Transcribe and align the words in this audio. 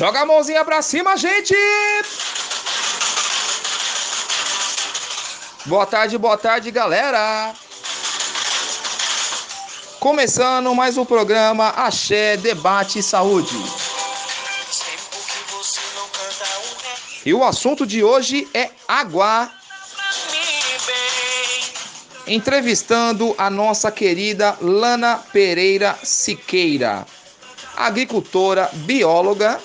Joga 0.00 0.22
a 0.22 0.24
mãozinha 0.24 0.64
pra 0.64 0.80
cima, 0.80 1.14
gente! 1.14 1.54
Boa 5.66 5.84
tarde, 5.84 6.16
boa 6.16 6.38
tarde, 6.38 6.70
galera! 6.70 7.52
Começando 9.98 10.74
mais 10.74 10.96
um 10.96 11.04
programa 11.04 11.68
Axé 11.76 12.38
Debate 12.38 13.02
Saúde. 13.02 13.54
E 17.26 17.34
o 17.34 17.44
assunto 17.44 17.86
de 17.86 18.02
hoje 18.02 18.48
é 18.54 18.70
água. 18.88 19.52
Entrevistando 22.26 23.34
a 23.36 23.50
nossa 23.50 23.92
querida 23.92 24.56
Lana 24.62 25.22
Pereira 25.30 25.94
Siqueira, 26.02 27.06
agricultora, 27.76 28.70
bióloga. 28.72 29.60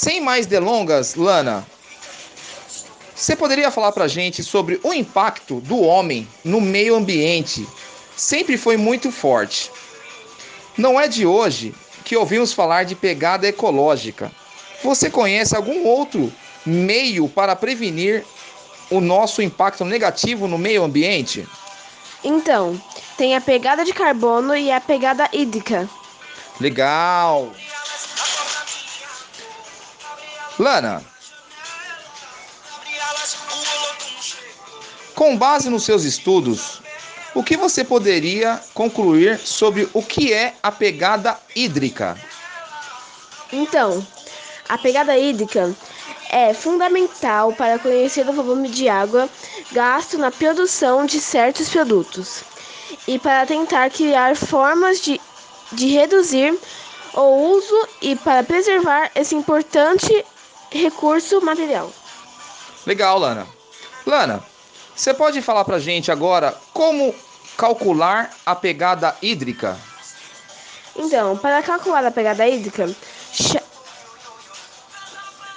Sem 0.00 0.20
mais 0.20 0.46
delongas, 0.46 1.16
Lana, 1.16 1.66
você 3.16 3.34
poderia 3.34 3.68
falar 3.68 3.90
para 3.90 4.04
a 4.04 4.08
gente 4.08 4.44
sobre 4.44 4.78
o 4.84 4.94
impacto 4.94 5.60
do 5.62 5.80
homem 5.80 6.28
no 6.44 6.60
meio 6.60 6.94
ambiente? 6.94 7.66
Sempre 8.16 8.56
foi 8.56 8.76
muito 8.76 9.10
forte. 9.10 9.72
Não 10.76 11.00
é 11.00 11.08
de 11.08 11.26
hoje 11.26 11.74
que 12.04 12.16
ouvimos 12.16 12.52
falar 12.52 12.84
de 12.84 12.94
pegada 12.94 13.48
ecológica. 13.48 14.30
Você 14.84 15.10
conhece 15.10 15.56
algum 15.56 15.84
outro 15.84 16.32
meio 16.64 17.28
para 17.28 17.56
prevenir 17.56 18.24
o 18.88 19.00
nosso 19.00 19.42
impacto 19.42 19.84
negativo 19.84 20.46
no 20.46 20.58
meio 20.58 20.84
ambiente? 20.84 21.44
Então, 22.22 22.80
tem 23.16 23.34
a 23.34 23.40
pegada 23.40 23.84
de 23.84 23.92
carbono 23.92 24.54
e 24.56 24.70
a 24.70 24.80
pegada 24.80 25.28
hídrica. 25.32 25.90
Legal! 26.60 27.50
Lana, 30.58 31.00
com 35.14 35.36
base 35.36 35.70
nos 35.70 35.84
seus 35.84 36.02
estudos, 36.02 36.82
o 37.32 37.44
que 37.44 37.56
você 37.56 37.84
poderia 37.84 38.60
concluir 38.74 39.38
sobre 39.38 39.88
o 39.92 40.02
que 40.02 40.32
é 40.32 40.54
a 40.60 40.72
pegada 40.72 41.38
hídrica? 41.54 42.18
Então, 43.52 44.04
a 44.68 44.76
pegada 44.76 45.16
hídrica 45.16 45.72
é 46.28 46.52
fundamental 46.52 47.52
para 47.52 47.78
conhecer 47.78 48.28
o 48.28 48.32
volume 48.32 48.68
de 48.68 48.88
água 48.88 49.28
gasto 49.70 50.18
na 50.18 50.32
produção 50.32 51.06
de 51.06 51.20
certos 51.20 51.68
produtos 51.68 52.42
e 53.06 53.16
para 53.16 53.46
tentar 53.46 53.90
criar 53.90 54.34
formas 54.34 55.00
de, 55.00 55.20
de 55.72 55.86
reduzir 55.88 56.58
o 57.14 57.52
uso 57.52 57.88
e 58.02 58.16
para 58.16 58.42
preservar 58.42 59.10
esse 59.14 59.34
importante 59.34 60.24
recurso 60.70 61.40
material. 61.40 61.92
Legal, 62.86 63.18
Lana. 63.18 63.46
Lana, 64.06 64.42
você 64.94 65.12
pode 65.12 65.40
falar 65.42 65.64
pra 65.64 65.78
gente 65.78 66.10
agora 66.10 66.56
como 66.72 67.14
calcular 67.56 68.34
a 68.46 68.54
pegada 68.54 69.16
hídrica? 69.20 69.78
Então, 70.96 71.36
para 71.36 71.62
calcular 71.62 72.04
a 72.04 72.10
pegada 72.10 72.46
hídrica, 72.48 72.90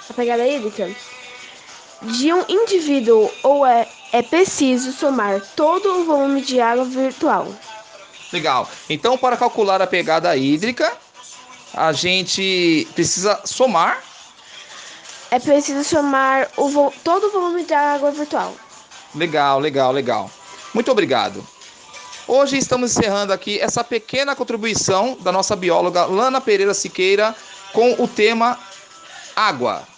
a 0.08 0.12
pegada 0.12 0.46
hídrica 0.46 0.94
de 2.02 2.32
um 2.32 2.44
indivíduo 2.48 3.30
ou 3.42 3.64
é, 3.66 3.88
é 4.12 4.22
preciso 4.22 4.92
somar 4.92 5.40
todo 5.56 6.00
o 6.00 6.04
volume 6.04 6.42
de 6.42 6.60
água 6.60 6.84
virtual. 6.84 7.48
Legal. 8.32 8.68
Então, 8.88 9.16
para 9.16 9.36
calcular 9.36 9.80
a 9.82 9.86
pegada 9.86 10.36
hídrica, 10.36 10.92
a 11.74 11.92
gente 11.92 12.86
precisa 12.94 13.40
somar 13.44 14.11
é 15.32 15.38
preciso 15.38 15.82
somar 15.82 16.46
o 16.58 16.92
todo 17.02 17.28
o 17.28 17.30
volume 17.30 17.64
de 17.64 17.72
água 17.72 18.10
virtual. 18.10 18.54
Legal, 19.14 19.58
legal, 19.58 19.90
legal. 19.90 20.30
Muito 20.74 20.92
obrigado. 20.92 21.42
Hoje 22.28 22.58
estamos 22.58 22.94
encerrando 22.94 23.32
aqui 23.32 23.58
essa 23.58 23.82
pequena 23.82 24.36
contribuição 24.36 25.16
da 25.20 25.32
nossa 25.32 25.56
bióloga 25.56 26.04
Lana 26.04 26.38
Pereira 26.38 26.74
Siqueira 26.74 27.34
com 27.72 27.94
o 27.94 28.06
tema 28.06 28.58
água. 29.34 29.88